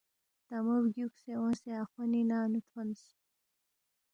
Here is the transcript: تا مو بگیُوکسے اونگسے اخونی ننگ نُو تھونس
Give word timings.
تا 0.47 0.55
مو 0.65 0.75
بگیُوکسے 0.83 1.31
اونگسے 1.37 1.71
اخونی 1.83 2.21
ننگ 2.29 2.47
نُو 2.51 2.59
تھونس 2.67 3.01